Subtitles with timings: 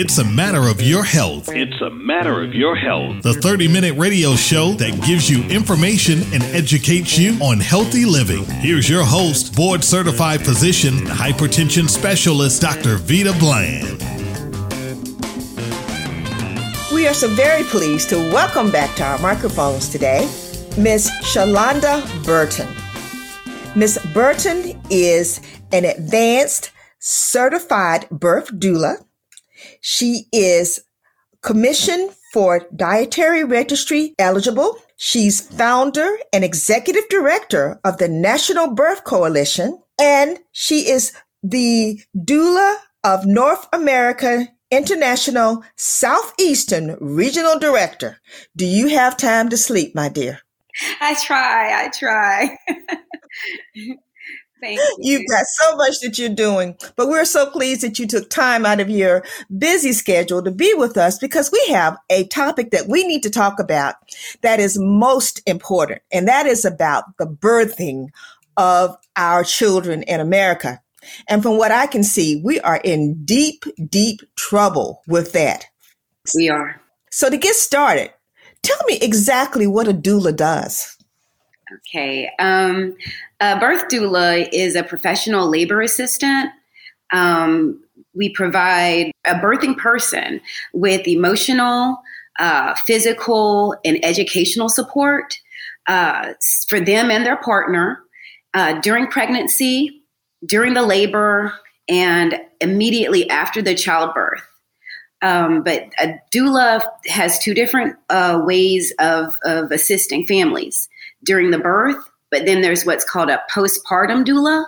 [0.00, 1.48] It's a matter of your health.
[1.48, 3.20] It's a matter of your health.
[3.24, 8.44] The 30 minute radio show that gives you information and educates you on healthy living.
[8.44, 12.96] Here's your host, board certified physician and hypertension specialist, Dr.
[12.96, 13.98] Veita Bland.
[16.92, 20.30] We are so very pleased to welcome back to our microphones today
[20.78, 22.68] Miss ShLanda Burton.
[23.74, 25.40] Miss Burton is
[25.72, 26.70] an advanced
[27.00, 29.04] certified birth doula
[29.80, 30.80] she is
[31.42, 34.78] commissioned for dietary registry eligible.
[34.96, 42.76] She's founder and executive director of the National Birth Coalition, and she is the doula
[43.04, 48.18] of North America International Southeastern Regional Director.
[48.56, 50.40] Do you have time to sleep, my dear?
[51.00, 52.58] I try, I try.
[54.60, 54.96] Thank you.
[54.98, 58.66] You've got so much that you're doing, but we're so pleased that you took time
[58.66, 59.24] out of your
[59.56, 63.30] busy schedule to be with us because we have a topic that we need to
[63.30, 63.94] talk about
[64.42, 68.08] that is most important, and that is about the birthing
[68.56, 70.80] of our children in America.
[71.28, 75.66] And from what I can see, we are in deep, deep trouble with that.
[76.34, 76.80] We are.
[77.10, 78.12] So to get started,
[78.62, 80.96] tell me exactly what a doula does.
[81.72, 82.30] Okay.
[82.38, 82.96] Um,
[83.40, 86.50] a birth doula is a professional labor assistant.
[87.12, 87.82] Um,
[88.14, 90.40] we provide a birthing person
[90.72, 92.00] with emotional,
[92.38, 95.38] uh, physical, and educational support
[95.86, 96.34] uh,
[96.68, 98.00] for them and their partner
[98.54, 100.02] uh, during pregnancy,
[100.44, 101.52] during the labor,
[101.88, 104.42] and immediately after the childbirth.
[105.22, 110.88] Um, but a doula has two different uh, ways of, of assisting families
[111.24, 114.66] during the birth, but then there's what's called a postpartum doula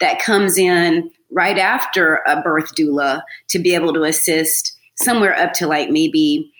[0.00, 5.52] that comes in right after a birth doula to be able to assist somewhere up
[5.54, 6.52] to like maybe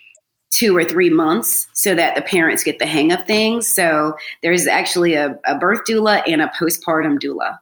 [0.49, 3.67] two or three months so that the parents get the hang of things.
[3.67, 7.57] So there's actually a, a birth doula and a postpartum doula.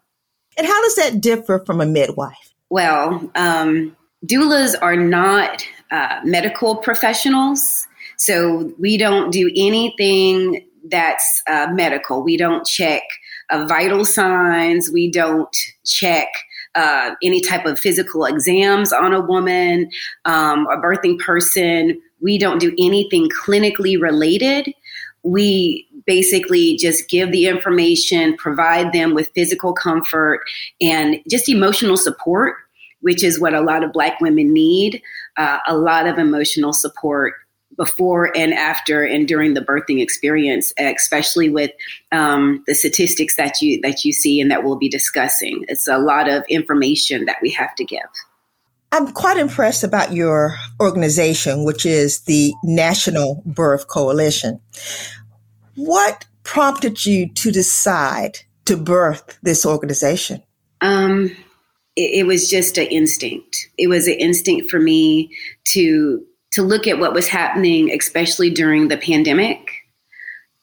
[0.58, 2.54] And how does that differ from a midwife?
[2.70, 7.88] Well, um, doulas are not uh, medical professionals.
[8.18, 12.24] So we don't do anything that's uh, medical.
[12.24, 13.04] We don't check
[13.50, 14.90] uh, vital signs.
[14.92, 15.56] We don't
[15.86, 16.28] check
[16.76, 19.90] uh, any type of physical exams on a woman,
[20.26, 22.02] um, a birthing person.
[22.22, 24.74] We don't do anything clinically related.
[25.24, 30.42] We basically just give the information, provide them with physical comfort
[30.80, 32.56] and just emotional support,
[33.02, 35.02] which is what a lot of Black women need
[35.38, 37.34] uh, a lot of emotional support
[37.78, 41.72] before and after and during the birthing experience, especially with
[42.12, 45.66] um, the statistics that you that you see and that we'll be discussing.
[45.68, 48.02] It's a lot of information that we have to give.
[48.94, 54.60] I'm quite impressed about your organization, which is the National Birth Coalition.
[55.76, 60.44] What prompted you to decide to birth this organization?
[60.82, 61.32] Um,
[61.96, 63.70] it, it was just an instinct.
[63.78, 65.32] It was an instinct for me
[65.66, 69.72] to to look at what was happening, especially during the pandemic.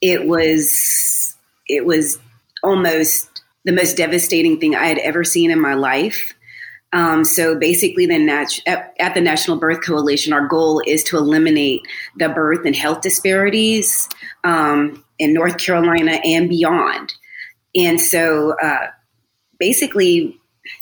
[0.01, 1.35] It was
[1.67, 2.19] it was
[2.63, 6.35] almost the most devastating thing I had ever seen in my life.
[6.95, 11.19] Um, so basically, the nat- at, at, the National Birth Coalition, our goal is to
[11.19, 11.83] eliminate
[12.17, 14.09] the birth and health disparities
[14.45, 17.13] um, in North Carolina and beyond.
[17.75, 18.87] And so, uh,
[19.59, 20.35] basically,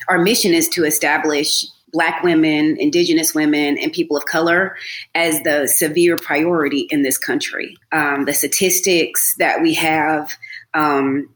[0.08, 4.76] our mission is to establish Black women, Indigenous women, and people of color
[5.14, 7.76] as the severe priority in this country.
[7.92, 10.32] Um, the statistics that we have
[10.74, 11.28] um,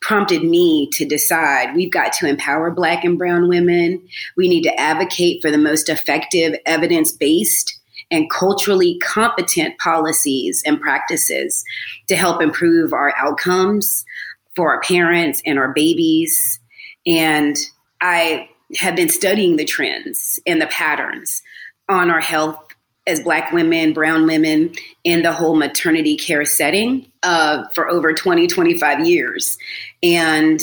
[0.00, 4.02] prompted me to decide we've got to empower Black and Brown women.
[4.36, 7.78] We need to advocate for the most effective, evidence based,
[8.10, 11.64] and culturally competent policies and practices
[12.08, 14.04] to help improve our outcomes
[14.54, 16.60] for our parents and our babies.
[17.06, 17.56] And
[18.00, 21.42] I have been studying the trends and the patterns
[21.88, 22.58] on our health
[23.06, 24.72] as Black women, Brown women,
[25.04, 29.58] in the whole maternity care setting uh, for over 20, 25 years.
[30.02, 30.60] And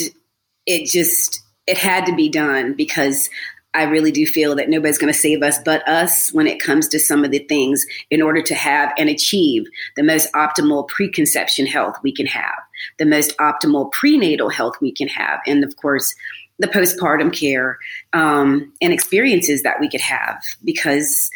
[0.66, 3.28] it just, it had to be done because
[3.72, 6.88] I really do feel that nobody's going to save us but us when it comes
[6.88, 9.64] to some of the things in order to have and achieve
[9.96, 12.58] the most optimal preconception health we can have,
[12.98, 16.14] the most optimal prenatal health we can have, and of course,
[16.60, 17.78] the postpartum care
[18.12, 21.30] um, and experiences that we could have because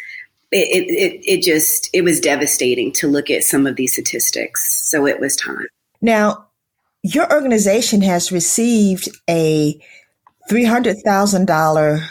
[0.51, 5.05] it, it, it just it was devastating to look at some of these statistics so
[5.05, 5.67] it was time
[6.01, 6.45] now
[7.03, 9.79] your organization has received a
[10.49, 12.07] $300000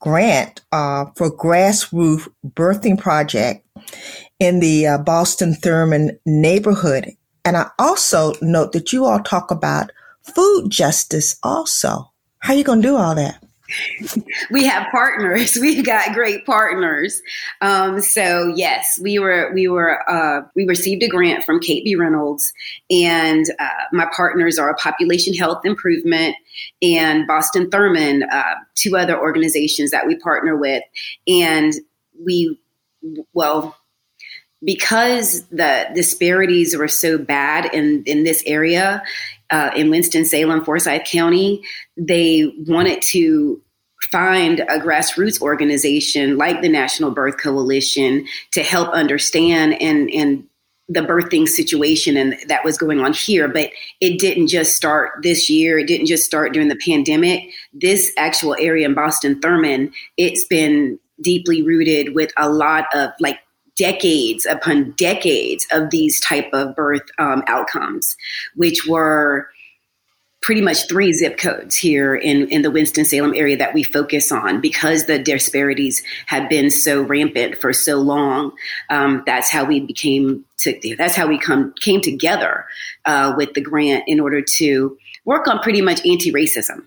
[0.00, 3.66] grant uh, for grassroots birthing project
[4.38, 7.10] in the uh, Boston Thurmond neighborhood.
[7.44, 9.90] And I also note that you all talk about
[10.22, 12.12] food justice also.
[12.46, 13.42] How you to do all that?
[14.52, 15.56] we have partners.
[15.60, 17.20] We've got great partners.
[17.60, 21.96] Um, so yes, we were we were uh, we received a grant from Kate B.
[21.96, 22.52] Reynolds,
[22.88, 26.36] and uh, my partners are Population Health Improvement
[26.80, 30.84] and Boston Thurmond, uh, two other organizations that we partner with,
[31.26, 31.72] and
[32.24, 32.56] we
[33.32, 33.76] well
[34.64, 39.02] because the disparities were so bad in in this area
[39.50, 41.62] uh, in Winston-Salem, Forsyth County,
[41.96, 43.60] they wanted to
[44.10, 50.44] find a grassroots organization like the National Birth Coalition to help understand and and
[50.88, 53.48] the birthing situation and that was going on here.
[53.48, 53.70] But
[54.00, 55.78] it didn't just start this year.
[55.78, 57.50] It didn't just start during the pandemic.
[57.72, 63.40] This actual area in boston thurmond it's been deeply rooted with a lot of like
[63.76, 68.16] decades upon decades of these type of birth um, outcomes,
[68.54, 69.48] which were
[70.42, 74.60] pretty much three zip codes here in, in the Winston-Salem area that we focus on
[74.60, 78.52] because the disparities have been so rampant for so long.
[78.88, 82.64] Um, that's how we became to, that's how we come came together
[83.06, 86.84] uh, with the grant in order to work on pretty much anti-racism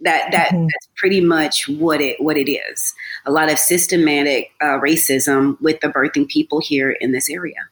[0.00, 0.62] that that mm-hmm.
[0.62, 2.94] that's pretty much what it what it is.
[3.26, 7.68] A lot of systematic uh, racism with the birthing people here in this area.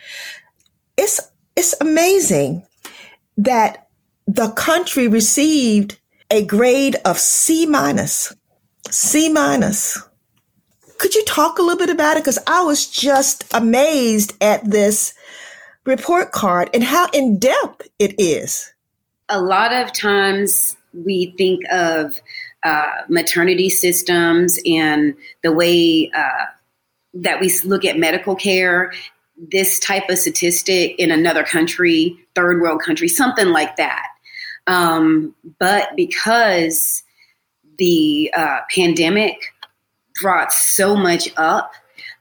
[0.97, 1.21] It's,
[1.57, 2.65] it's amazing
[3.37, 3.89] that
[4.27, 5.99] the country received
[6.31, 8.33] a grade of C minus
[8.91, 9.99] C minus.
[10.99, 12.25] Could you talk a little bit about it?
[12.25, 15.15] Because I was just amazed at this
[15.87, 18.73] report card and how in depth it is.
[19.29, 22.21] A lot of times we think of
[22.65, 26.47] uh, maternity systems and the way uh,
[27.15, 28.93] that we look at medical care,
[29.51, 34.07] this type of statistic in another country, third world country, something like that.
[34.67, 37.03] Um, but because
[37.81, 39.55] the uh, pandemic
[40.21, 41.73] brought so much up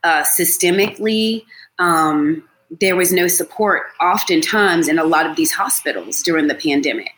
[0.04, 1.44] uh, systemically.
[1.78, 2.48] Um,
[2.80, 7.12] there was no support oftentimes in a lot of these hospitals during the pandemic.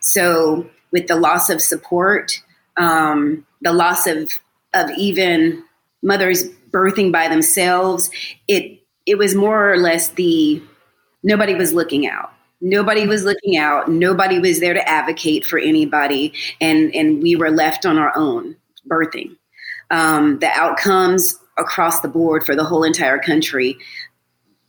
[0.00, 2.40] So, with the loss of support,
[2.76, 4.32] um, the loss of
[4.74, 5.64] of even
[6.02, 8.10] mothers birthing by themselves,
[8.46, 10.62] it it was more or less the
[11.24, 13.90] nobody was looking out nobody was looking out.
[13.90, 16.32] Nobody was there to advocate for anybody.
[16.60, 18.56] And and we were left on our own
[18.88, 19.36] birthing.
[19.90, 23.76] Um, the outcomes across the board for the whole entire country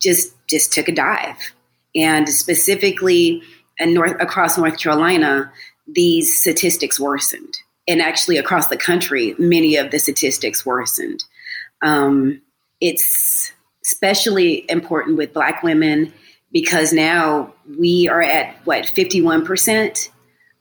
[0.00, 1.52] just just took a dive.
[1.94, 3.42] And specifically
[3.78, 5.52] in north across north carolina
[5.86, 7.58] these statistics worsened.
[7.88, 11.24] And actually across the country many of the statistics worsened.
[11.82, 12.40] Um,
[12.80, 13.52] it's
[13.84, 16.12] especially important with black women
[16.52, 20.08] because now we are at what 51%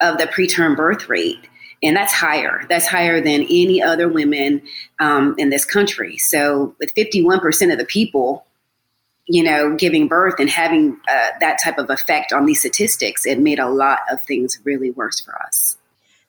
[0.01, 1.39] of the preterm birth rate
[1.81, 2.65] and that's higher.
[2.67, 4.62] That's higher than any other women
[5.00, 6.17] um, in this country.
[6.17, 8.46] So with 51% of the people
[9.31, 13.39] you know giving birth and having uh, that type of effect on these statistics it
[13.39, 15.77] made a lot of things really worse for us.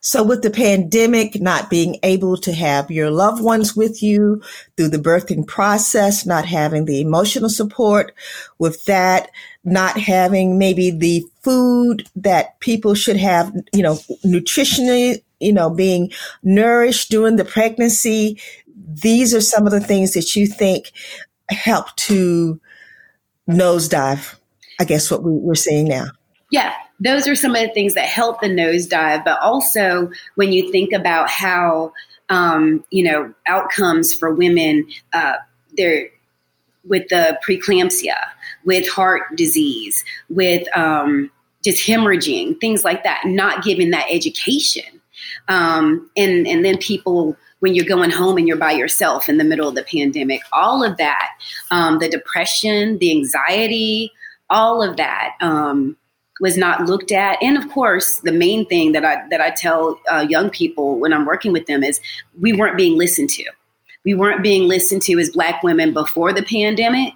[0.02, 4.42] So with the pandemic, not being able to have your loved ones with you
[4.76, 8.14] through the birthing process, not having the emotional support
[8.58, 9.30] with that,
[9.64, 16.10] not having maybe the food that people should have, you know, nutritionally, you know, being
[16.42, 18.40] nourished during the pregnancy.
[19.02, 20.92] These are some of the things that you think
[21.50, 22.60] help to
[23.48, 24.36] nosedive,
[24.78, 26.06] I guess, what we, we're seeing now.
[26.50, 29.24] yeah, those are some of the things that help the nosedive.
[29.24, 31.92] But also, when you think about how,
[32.28, 35.34] um, you know, outcomes for women, uh,
[35.76, 36.08] they're
[36.84, 38.16] with the preeclampsia,
[38.64, 41.30] with heart disease, with um,
[41.62, 45.00] just hemorrhaging, things like that, not giving that education.
[45.48, 49.44] Um, and, and then people, when you're going home and you're by yourself in the
[49.44, 51.30] middle of the pandemic, all of that,
[51.70, 54.12] um, the depression, the anxiety,
[54.48, 55.96] all of that um,
[56.40, 57.38] was not looked at.
[57.42, 61.12] And of course, the main thing that I that I tell uh, young people when
[61.12, 62.00] I'm working with them is
[62.40, 63.44] we weren't being listened to
[64.04, 67.12] we weren't being listened to as black women before the pandemic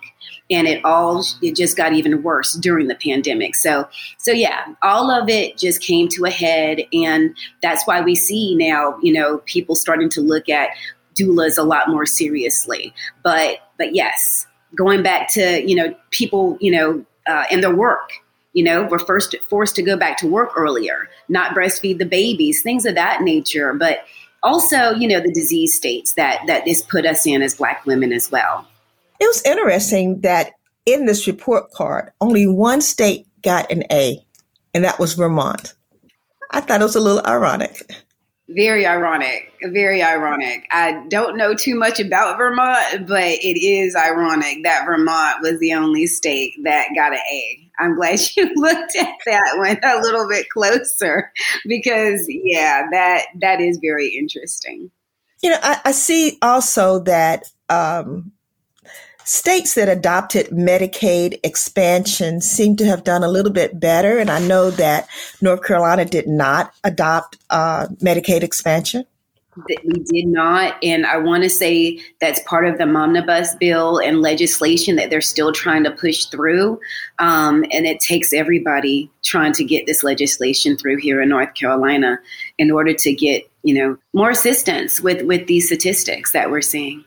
[0.51, 3.55] and it all it just got even worse during the pandemic.
[3.55, 8.15] So so yeah all of it just came to a head and that's why we
[8.15, 10.71] see now you know people starting to look at
[11.15, 12.93] doulas a lot more seriously.
[13.23, 14.47] But but yes
[14.77, 18.11] going back to you know people you know uh, and their work
[18.53, 22.63] you know we're first forced to go back to work earlier not breastfeed the babies
[22.63, 23.73] things of that nature.
[23.73, 24.05] But
[24.45, 28.13] also, you know, the disease states that that this put us in as Black women
[28.13, 28.69] as well.
[29.25, 30.51] It was interesting that
[30.85, 34.23] in this report card, only one state got an A,
[34.75, 35.73] and that was Vermont.
[36.51, 37.91] I thought it was a little ironic.
[38.51, 39.51] Very ironic.
[39.63, 40.67] Very ironic.
[40.71, 45.73] I don't know too much about Vermont, but it is ironic that Vermont was the
[45.73, 47.71] only state that got an A.
[47.79, 51.33] I'm glad you looked at that one a little bit closer
[51.67, 54.91] because yeah, that that is very interesting.
[55.43, 58.34] You know, I, I see also that um,
[59.25, 64.39] states that adopted Medicaid expansion seem to have done a little bit better, and I
[64.39, 65.09] know that
[65.41, 69.05] North Carolina did not adopt uh, Medicaid expansion
[69.57, 70.77] we did not.
[70.83, 75.21] And I want to say that's part of the omnibus bill and legislation that they're
[75.21, 76.81] still trying to push through.
[77.19, 82.19] Um, and it takes everybody trying to get this legislation through here in North Carolina
[82.59, 87.05] in order to get, you know, more assistance with, with these statistics that we're seeing.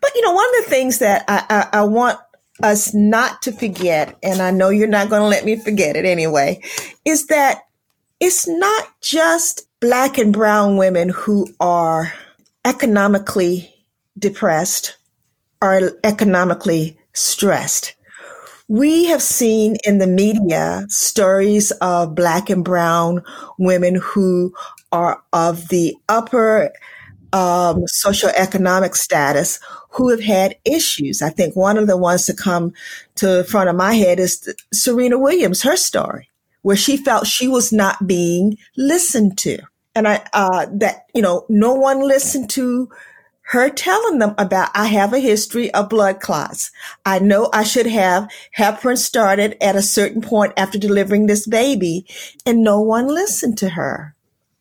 [0.00, 2.18] But, you know, one of the things that I, I, I want
[2.62, 6.04] us not to forget, and I know you're not going to let me forget it
[6.04, 6.60] anyway,
[7.04, 7.62] is that
[8.20, 12.12] it's not just black and brown women who are
[12.64, 13.72] economically
[14.18, 14.96] depressed
[15.62, 17.94] or economically stressed.
[18.66, 23.22] We have seen in the media stories of black and brown
[23.58, 24.52] women who
[24.92, 26.72] are of the upper
[27.32, 31.22] um, socioeconomic status who have had issues.
[31.22, 32.72] I think one of the ones to come
[33.16, 36.28] to the front of my head is Serena Williams, her story
[36.62, 39.58] where she felt she was not being listened to.
[39.94, 42.88] And I, uh, that, you know, no one listened to
[43.42, 46.70] her telling them about, I have a history of blood clots.
[47.06, 52.06] I know I should have heparin started at a certain point after delivering this baby
[52.44, 54.14] and no one listened to her.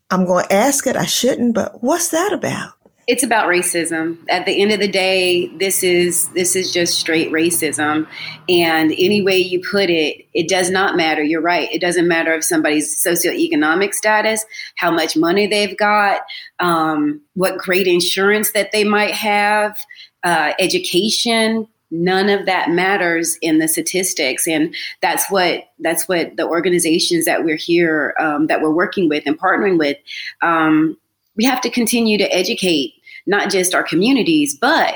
[0.10, 0.96] I'm going to ask it.
[0.96, 2.78] I shouldn't, but what's that about?
[3.08, 7.32] it's about racism at the end of the day this is this is just straight
[7.32, 8.06] racism
[8.50, 12.34] and any way you put it it does not matter you're right it doesn't matter
[12.34, 14.46] if somebody's socioeconomic status
[14.76, 16.22] how much money they've got
[16.60, 19.80] um, what great insurance that they might have
[20.24, 24.48] uh, education none of that matters in the statistics.
[24.48, 29.24] And that's what that's what the organizations that we're here um, that we're working with
[29.26, 29.98] and partnering with
[30.42, 30.98] um,
[31.38, 32.94] we have to continue to educate
[33.26, 34.96] not just our communities, but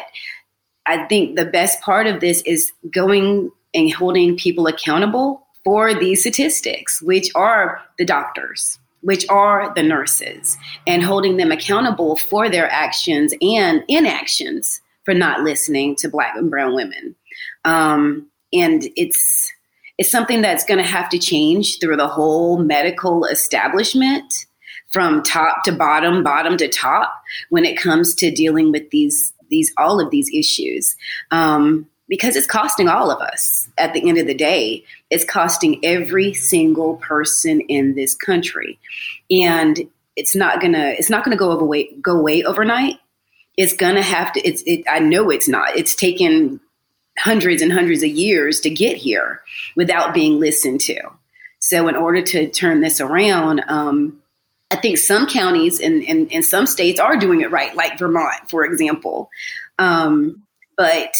[0.86, 6.22] I think the best part of this is going and holding people accountable for these
[6.22, 10.58] statistics, which are the doctors, which are the nurses,
[10.88, 16.50] and holding them accountable for their actions and inactions for not listening to Black and
[16.50, 17.16] Brown women.
[17.66, 19.52] Um, and it's
[19.98, 24.46] it's something that's going to have to change through the whole medical establishment
[24.92, 27.14] from top to bottom, bottom to top
[27.50, 30.96] when it comes to dealing with these these all of these issues.
[31.30, 34.84] Um, because it's costing all of us at the end of the day.
[35.10, 38.80] It's costing every single person in this country.
[39.30, 39.80] And
[40.18, 42.98] it's not gonna it's not gonna go away go away overnight.
[43.58, 45.76] It's gonna have to it's it, I know it's not.
[45.76, 46.60] It's taken
[47.18, 49.42] hundreds and hundreds of years to get here
[49.76, 51.00] without being listened to.
[51.60, 54.22] So in order to turn this around, um,
[54.72, 58.64] I think some counties in, in, some states are doing it right, like Vermont, for
[58.64, 59.30] example.
[59.78, 60.44] Um,
[60.78, 61.16] but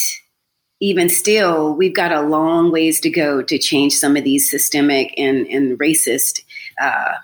[0.80, 5.14] even still, we've got a long ways to go to change some of these systemic
[5.18, 6.42] and, and racist
[6.80, 7.14] uh,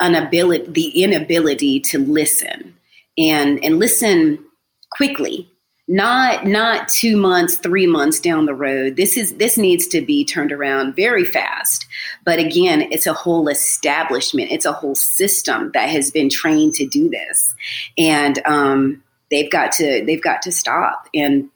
[0.00, 2.75] inability, the inability to listen
[3.18, 4.44] and, and listen
[4.90, 5.50] quickly
[5.88, 8.96] not not two months three months down the road.
[8.96, 11.86] This is this needs to be turned around very fast.
[12.24, 14.50] But again it's a whole establishment.
[14.50, 17.54] It's a whole system that has been trained to do this.
[17.96, 21.08] And um, they've got to they've got to stop.
[21.14, 21.50] And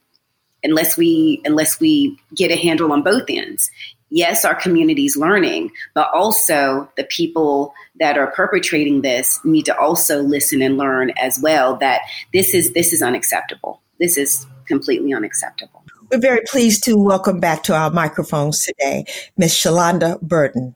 [0.62, 3.69] unless we unless we get a handle on both ends
[4.11, 10.23] yes our community's learning but also the people that are perpetrating this need to also
[10.23, 12.00] listen and learn as well that
[12.33, 15.85] this is this is unacceptable this is completely unacceptable.
[16.11, 19.05] We're very pleased to welcome back to our microphones today
[19.37, 19.52] Ms.
[19.52, 20.75] ShLanda Burton.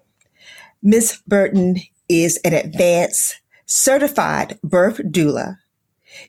[0.83, 1.23] Ms.
[1.27, 1.77] Burton
[2.09, 5.59] is an advanced certified birth doula.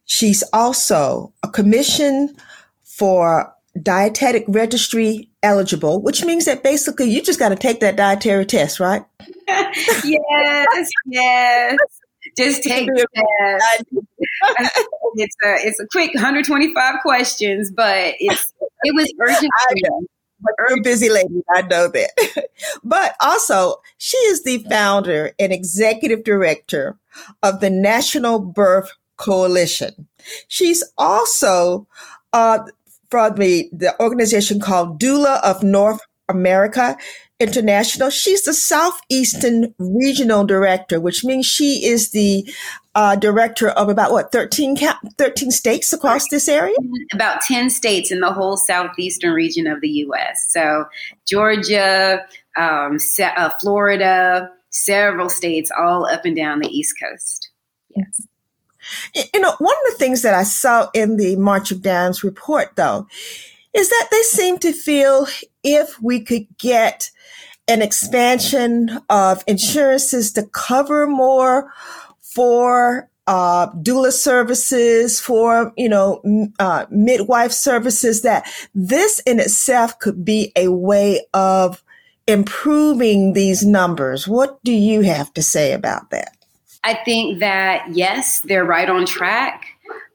[0.05, 2.35] She's also a commission
[2.83, 8.45] for dietetic registry eligible, which means that basically you just got to take that dietary
[8.45, 9.03] test, right?
[9.47, 11.77] yes, yes.
[12.37, 13.85] Just take test.
[15.15, 18.53] it's a it's a quick 125 questions, but it's
[18.83, 19.51] it was urgent.
[19.69, 20.01] I know.
[20.69, 22.47] You're a busy lady, I know that.
[22.83, 26.97] but also, she is the founder and executive director
[27.41, 30.07] of the National Birth Coalition.
[30.47, 31.87] She's also
[32.33, 32.59] uh,
[33.09, 36.97] from the, the organization called Doula of North America.
[37.37, 38.09] International.
[38.09, 42.49] She's the Southeastern Regional Director, which means she is the
[42.95, 44.77] uh, director of about what 13,
[45.17, 46.77] 13 states across this area.
[47.13, 50.47] About ten states in the whole southeastern region of the U.S.
[50.49, 50.85] So
[51.27, 57.49] Georgia, um, uh, Florida, several states, all up and down the East Coast.
[57.89, 58.21] Yes.
[59.13, 62.75] You know, one of the things that I saw in the March of Dimes report,
[62.75, 63.07] though,
[63.73, 65.27] is that they seem to feel
[65.63, 67.11] if we could get
[67.67, 71.71] an expansion of insurances to cover more
[72.21, 76.21] for uh, doula services, for you know
[76.59, 78.21] uh, midwife services.
[78.21, 81.83] That this in itself could be a way of
[82.27, 84.27] improving these numbers.
[84.27, 86.34] What do you have to say about that?
[86.85, 89.65] I think that yes, they're right on track,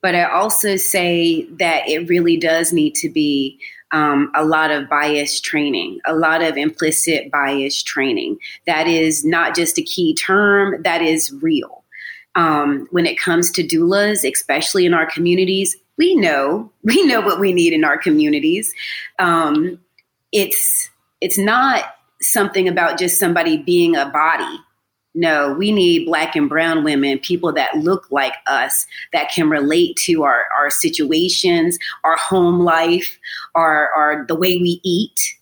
[0.02, 3.58] but I also say that it really does need to be
[3.92, 8.38] um, a lot of bias training, a lot of implicit bias training.
[8.66, 11.82] That is not just a key term, that is real.
[12.36, 17.40] Um, when it comes to doulas, especially in our communities, we know we know what
[17.40, 18.72] we need in our communities.
[19.18, 19.80] Um,
[20.30, 20.88] it's
[21.20, 24.60] it's not something about just somebody being a body
[25.14, 29.96] no, we need black and brown women, people that look like us, that can relate
[29.96, 33.18] to our, our situations, our home life,
[33.54, 35.36] our, our the way we eat,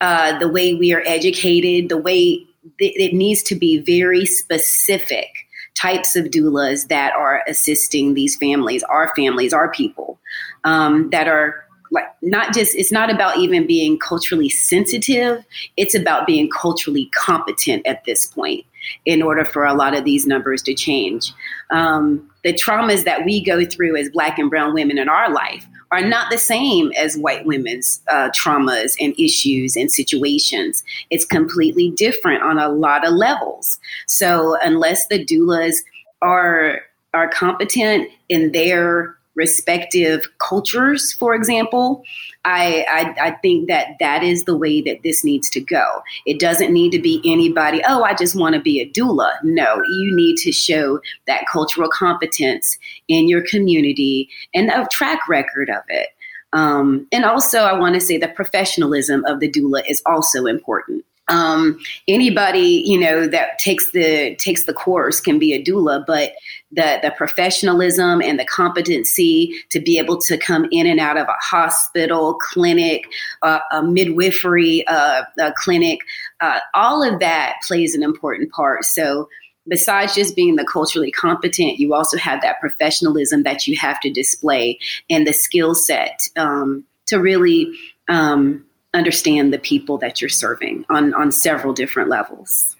[0.00, 2.44] uh, the way we are educated, the way
[2.78, 5.28] th- it needs to be very specific
[5.74, 10.18] types of doulas that are assisting these families, our families, our people,
[10.64, 15.44] um, that are like not just it's not about even being culturally sensitive
[15.76, 18.64] it's about being culturally competent at this point
[19.04, 21.32] in order for a lot of these numbers to change.
[21.70, 25.66] Um, the traumas that we go through as Black and Brown women in our life
[25.92, 30.82] are not the same as white women's uh, traumas and issues and situations.
[31.10, 33.78] It's completely different on a lot of levels.
[34.06, 35.76] So unless the doulas
[36.22, 36.80] are
[37.14, 42.04] are competent in their respective cultures, for example,
[42.44, 46.02] I, I, I think that that is the way that this needs to go.
[46.26, 47.82] It doesn't need to be anybody.
[47.86, 49.32] Oh, I just want to be a doula.
[49.42, 55.70] No, you need to show that cultural competence in your community and a track record
[55.70, 56.08] of it.
[56.52, 61.04] Um, and also, I want to say the professionalism of the doula is also important
[61.28, 66.32] um, anybody you know that takes the takes the course can be a doula but
[66.72, 71.28] the the professionalism and the competency to be able to come in and out of
[71.28, 73.04] a hospital clinic
[73.42, 76.00] uh, a midwifery uh, a clinic
[76.42, 78.84] uh, all of that plays an important part.
[78.84, 79.28] So
[79.68, 84.10] besides just being the culturally competent, you also have that professionalism that you have to
[84.10, 87.72] display and the skill set um, to really
[88.08, 92.76] um, understand the people that you're serving on, on several different levels.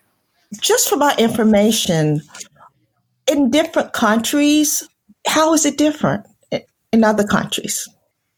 [0.60, 2.20] Just for my information,
[3.26, 4.86] in different countries,
[5.26, 6.26] how is it different
[6.92, 7.88] in other countries?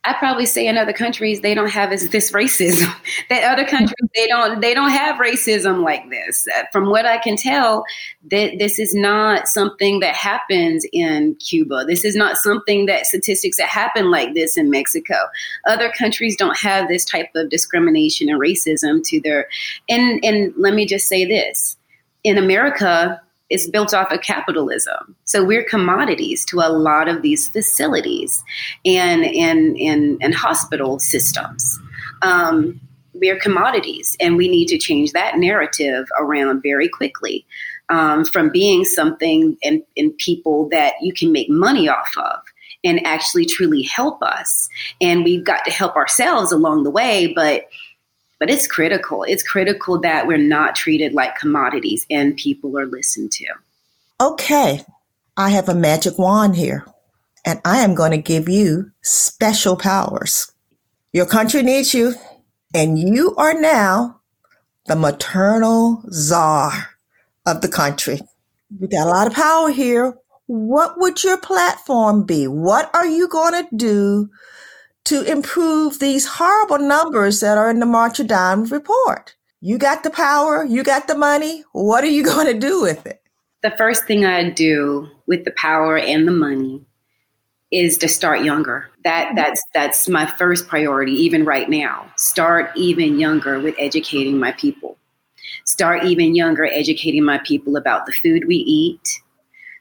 [0.06, 2.94] I probably say in other countries they don't have this racism.
[3.30, 6.46] that other countries they don't they don't have racism like this.
[6.56, 7.84] Uh, from what I can tell,
[8.30, 11.84] that this is not something that happens in Cuba.
[11.86, 15.16] This is not something that statistics that happen like this in Mexico.
[15.66, 19.48] Other countries don't have this type of discrimination and racism to their.
[19.88, 21.78] And and let me just say this:
[22.24, 25.14] in America, it's built off of capitalism.
[25.24, 28.42] So we're commodities to a lot of these facilities
[28.84, 31.78] and and and, and hospital systems.
[32.22, 32.80] Um,
[33.12, 37.46] we're commodities, and we need to change that narrative around very quickly.
[37.90, 42.40] Um, from being something and, and people that you can make money off of
[42.82, 44.68] and actually truly help us.
[45.02, 47.66] And we've got to help ourselves along the way, but
[48.44, 49.22] but it's critical.
[49.22, 53.46] It's critical that we're not treated like commodities and people are listened to.
[54.20, 54.84] Okay,
[55.34, 56.84] I have a magic wand here,
[57.46, 60.52] and I am going to give you special powers.
[61.14, 62.16] Your country needs you,
[62.74, 64.20] and you are now
[64.88, 66.90] the maternal czar
[67.46, 68.20] of the country.
[68.78, 70.18] You got a lot of power here.
[70.48, 72.46] What would your platform be?
[72.46, 74.28] What are you going to do
[75.04, 79.36] to improve these horrible numbers that are in the March of Dimes report?
[79.60, 81.64] You got the power, you got the money.
[81.72, 83.22] What are you going to do with it?
[83.62, 86.84] The first thing I do with the power and the money
[87.70, 88.88] is to start younger.
[89.04, 89.36] That mm-hmm.
[89.36, 92.10] that's that's my first priority even right now.
[92.16, 94.96] Start even younger with educating my people.
[95.64, 99.20] Start even younger educating my people about the food we eat,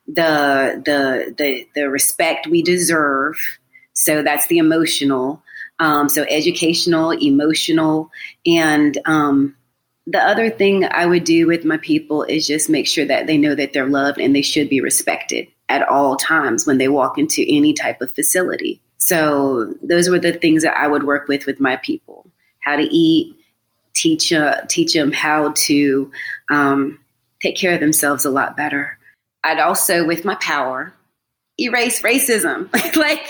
[0.08, 3.36] the the the the respect we deserve.
[4.04, 5.42] So that's the emotional.
[5.80, 8.12] Um, so educational, emotional,
[8.46, 9.56] and um,
[10.06, 13.38] the other thing I would do with my people is just make sure that they
[13.38, 17.18] know that they're loved and they should be respected at all times when they walk
[17.18, 18.82] into any type of facility.
[18.98, 22.84] So those were the things that I would work with with my people: how to
[22.84, 23.36] eat,
[23.94, 26.12] teach uh, teach them how to
[26.50, 27.00] um,
[27.42, 28.98] take care of themselves a lot better.
[29.44, 30.94] I'd also, with my power,
[31.60, 32.72] erase racism.
[32.96, 33.26] like,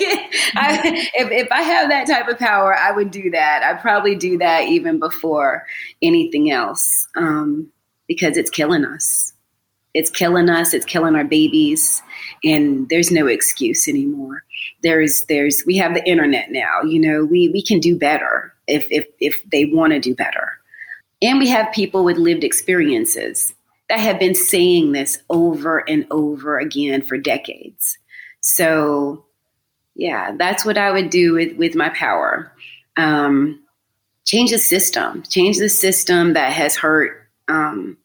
[0.54, 3.62] I, if, if I have that type of power, I would do that.
[3.62, 5.66] I'd probably do that even before
[6.02, 7.70] anything else um,
[8.08, 9.32] because it's killing us.
[9.92, 10.74] It's killing us.
[10.74, 12.02] It's killing our babies,
[12.42, 14.42] and there's no excuse anymore.
[14.82, 16.82] There's, there's, we have the internet now.
[16.82, 20.58] You know, we we can do better if if if they want to do better,
[21.22, 23.54] and we have people with lived experiences
[23.88, 27.96] that have been saying this over and over again for decades.
[28.44, 29.24] So,
[29.94, 32.52] yeah, that's what I would do with, with my power.
[32.96, 33.64] Um,
[34.24, 37.96] change the system, change the system that has hurt um,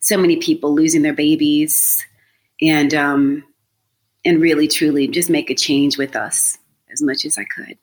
[0.00, 2.04] so many people losing their babies,
[2.60, 3.44] and um,
[4.24, 6.58] and really truly just make a change with us
[6.92, 7.78] as much as I could.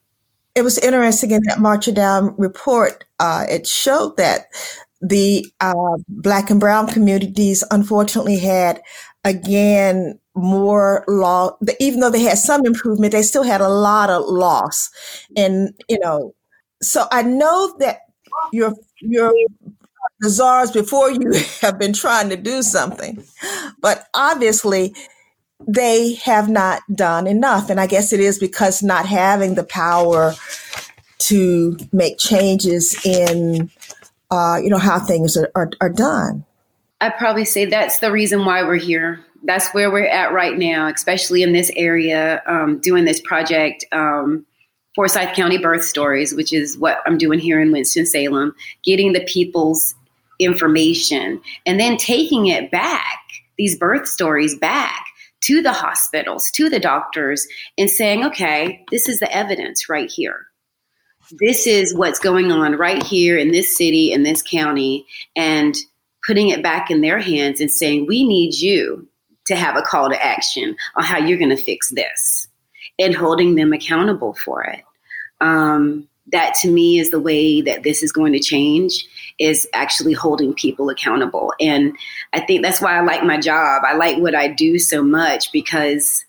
[0.53, 3.05] It was interesting in that March Dimes report.
[3.19, 4.47] Uh, it showed that
[5.01, 8.81] the uh, black and brown communities unfortunately had
[9.23, 14.25] again more law even though they had some improvement they still had a lot of
[14.25, 14.89] loss.
[15.35, 16.33] And you know
[16.81, 17.99] so i know that
[18.51, 19.33] your your
[20.27, 23.23] czars before you have been trying to do something
[23.81, 24.95] but obviously
[25.67, 27.69] they have not done enough.
[27.69, 30.33] And i guess it is because not having the power
[31.19, 33.69] to make changes in
[34.31, 36.45] uh, you know how things are, are, are done.
[36.99, 39.19] I'd probably say that's the reason why we're here.
[39.43, 44.45] That's where we're at right now, especially in this area, um, doing this project, um,
[44.95, 49.95] Forsyth County Birth Stories, which is what I'm doing here in Winston-Salem, getting the people's
[50.39, 53.19] information and then taking it back,
[53.57, 55.05] these birth stories back
[55.41, 60.45] to the hospitals, to the doctors, and saying, okay, this is the evidence right here.
[61.39, 65.05] This is what's going on right here in this city, in this county.
[65.35, 65.75] And
[66.25, 69.07] putting it back in their hands and saying, we need you
[69.51, 72.47] to have a call to action on how you're going to fix this
[72.99, 74.83] and holding them accountable for it.
[75.39, 79.05] Um, that to me is the way that this is going to change
[79.39, 81.53] is actually holding people accountable.
[81.59, 81.95] And
[82.33, 83.83] I think that's why I like my job.
[83.85, 86.23] I like what I do so much because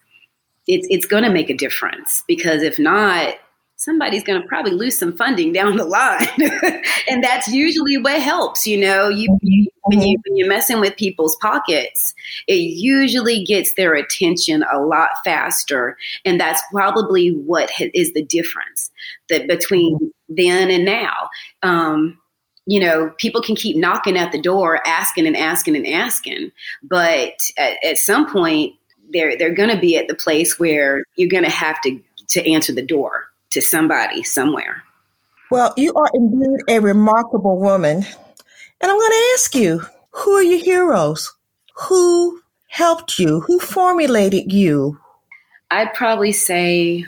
[0.66, 3.34] it's it's going to make a difference because if not
[3.82, 6.28] somebody's going to probably lose some funding down the line.
[7.08, 10.96] And that's usually what helps you know you, you, when you when you're messing with
[10.96, 12.14] people's pockets
[12.46, 15.96] it usually gets their attention a lot faster.
[16.24, 18.90] And that's probably what is the difference
[19.28, 21.28] that between then and now.
[21.62, 22.18] Um,
[22.66, 26.52] you know people can keep knocking at the door asking and asking and asking.
[26.82, 28.74] But at, at some point
[29.12, 32.50] they're they're going to be at the place where you're going to have to to
[32.50, 34.82] answer the door to somebody somewhere.
[35.50, 37.98] Well, you are indeed a remarkable woman.
[38.80, 41.32] And I'm going to ask you who are your heroes?
[41.88, 43.40] Who helped you?
[43.40, 44.98] Who formulated you?
[45.70, 47.06] I'd probably say,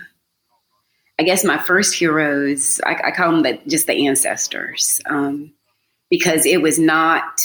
[1.19, 5.53] I guess my first heroes, I, I call them the, just the ancestors, um,
[6.11, 7.41] because it was not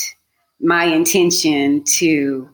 [0.60, 2.50] my intention to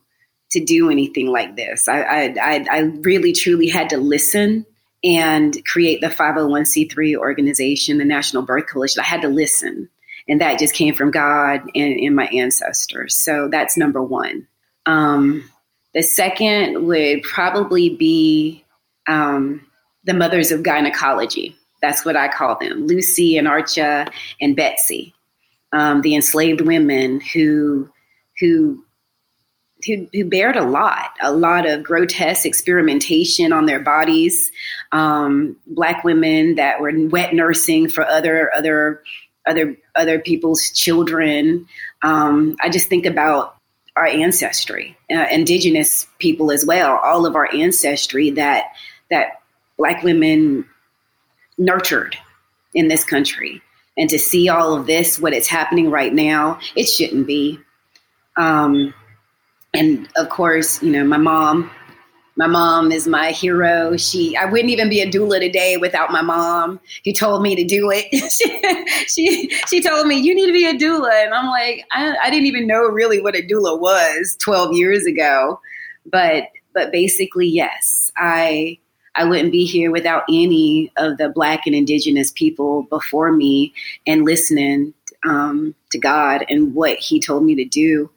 [0.52, 1.88] to do anything like this.
[1.88, 4.66] I, I, I really truly had to listen
[5.04, 9.02] and create the 501c3 organization, the National Birth Coalition.
[9.02, 9.90] I had to listen.
[10.28, 13.16] And that just came from God and, and my ancestors.
[13.16, 14.48] So that's number one.
[14.86, 15.50] Um,
[15.94, 18.64] the second would probably be
[19.08, 19.66] um,
[20.04, 21.56] the mothers of gynecology.
[21.82, 25.14] That's what I call them Lucy and Anarcha and Betsy,
[25.72, 27.90] um, the enslaved women who,
[28.40, 28.85] who
[29.86, 34.52] who, who bared a lot, a lot of grotesque experimentation on their bodies.
[34.92, 39.04] Um, black women that were wet nursing for other other
[39.46, 41.68] other other people's children.
[42.02, 43.58] Um, I just think about
[43.96, 48.66] our ancestry, uh, indigenous people as well, all of our ancestry that
[49.10, 49.42] that
[49.78, 50.66] black women
[51.58, 52.18] nurtured
[52.74, 53.62] in this country.
[53.98, 57.60] And to see all of this, what it's happening right now, it shouldn't be.
[58.36, 58.94] Um,
[59.76, 61.72] and of course, you know, my mom.
[62.38, 63.96] My mom is my hero.
[63.96, 66.82] She, I wouldn't even be a doula today without my mom.
[67.06, 68.12] Who told me to do it.
[69.10, 72.30] she, she, told me you need to be a doula, and I'm like, I, I
[72.30, 75.62] didn't even know really what a doula was 12 years ago.
[76.12, 78.80] But, but basically, yes, I,
[79.16, 83.74] I wouldn't be here without any of the Black and Indigenous people before me
[84.06, 84.94] and listening
[85.26, 88.10] um, to God and what He told me to do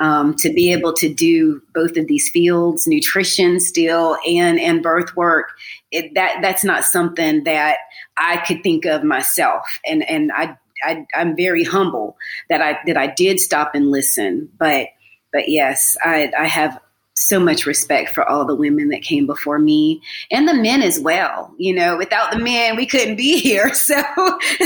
[0.00, 5.16] um, to be able to do both of these fields, nutrition still and and birth
[5.16, 5.52] work,
[5.90, 7.78] it, that that's not something that
[8.16, 9.66] I could think of myself.
[9.86, 12.16] And and I, I I'm very humble
[12.48, 14.50] that I that I did stop and listen.
[14.58, 14.88] But
[15.32, 16.78] but yes, I I have
[17.16, 21.00] so much respect for all the women that came before me and the men as
[21.00, 21.52] well.
[21.56, 23.72] You know, without the men, we couldn't be here.
[23.74, 23.96] So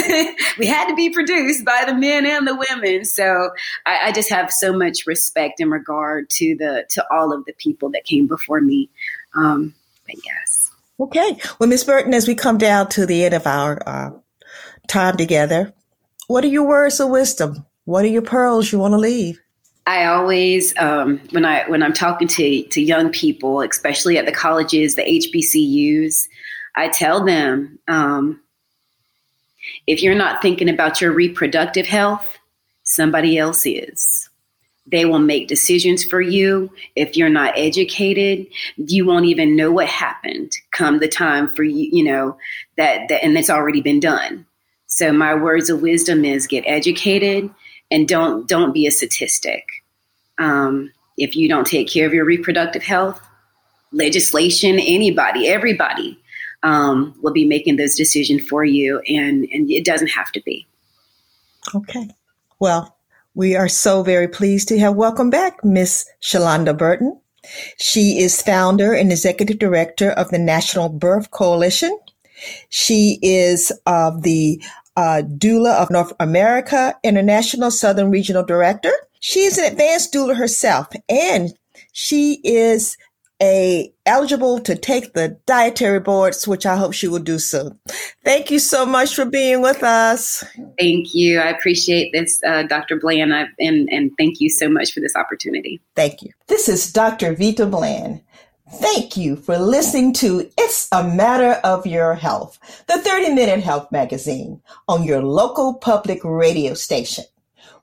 [0.59, 3.05] we had to be produced by the men and the women.
[3.05, 3.51] So
[3.87, 7.53] I, I, just have so much respect in regard to the to all of the
[7.53, 8.91] people that came before me.
[9.35, 9.75] Um,
[10.07, 10.71] but yes.
[10.99, 11.39] Okay.
[11.59, 14.11] Well, Miss Burton, as we come down to the end of our uh,
[14.89, 15.73] time together,
[16.27, 17.65] what are your words of wisdom?
[17.85, 19.41] What are your pearls you want to leave?
[19.87, 24.33] I always, um, when I when I'm talking to to young people, especially at the
[24.33, 26.29] colleges, the HBCUs,
[26.77, 28.41] I tell them um,
[29.87, 32.39] if you're not thinking about your reproductive health,
[32.85, 34.29] somebody else is.
[34.87, 36.71] They will make decisions for you.
[36.97, 41.89] If you're not educated, you won't even know what happened come the time for you,
[41.93, 42.37] you know,
[42.77, 44.47] that, that and it's already been done.
[44.87, 47.49] So my words of wisdom is get educated,
[47.91, 49.65] and don't don't be a statistic.
[50.39, 53.21] Um, if you don't take care of your reproductive health,
[53.93, 56.19] legislation, anybody, everybody
[56.63, 60.67] um, will be making those decisions for you, and and it doesn't have to be.
[61.75, 62.09] Okay.
[62.59, 62.97] Well,
[63.35, 67.21] we are so very pleased to have welcome back Miss ShLanda Burton.
[67.79, 71.99] She is founder and executive director of the National Birth Coalition.
[72.69, 74.63] She is of the
[74.97, 78.93] uh, doula of North America, International Southern Regional Director.
[79.21, 81.53] She is an advanced doula herself, and
[81.93, 82.97] she is
[83.43, 87.79] a eligible to take the dietary boards, which I hope she will do soon.
[88.25, 90.45] Thank you so much for being with us.
[90.79, 91.39] Thank you.
[91.39, 92.99] I appreciate this, uh, Dr.
[92.99, 95.81] Bland, I've, and, and thank you so much for this opportunity.
[95.97, 96.33] Thank you.
[96.49, 97.35] This is Dr.
[97.35, 98.21] Veita Bland.
[98.73, 102.57] Thank you for listening to It's a Matter of Your Health,
[102.87, 107.25] the 30 Minute Health Magazine on your local public radio station.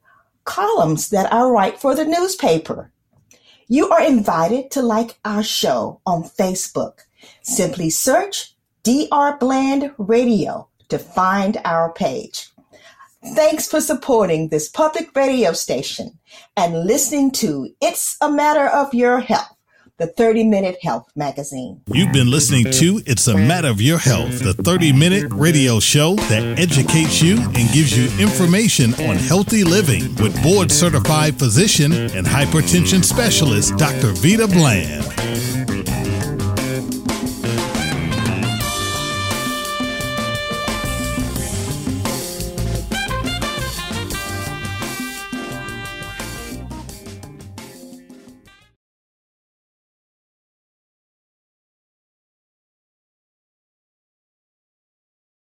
[0.45, 2.91] columns that I write for the newspaper.
[3.67, 6.99] You are invited to like our show on Facebook.
[7.41, 12.49] Simply search DR Bland Radio to find our page.
[13.35, 16.19] Thanks for supporting this public radio station
[16.57, 19.55] and listening to It's a Matter of Your Health
[19.99, 21.81] the 30 Minute Health Magazine.
[21.87, 26.15] You've been listening to It's a Matter of Your Health, the 30 minute radio show
[26.15, 32.25] that educates you and gives you information on healthy living with board certified physician and
[32.25, 34.13] hypertension specialist Dr.
[34.13, 35.72] Veita Bland.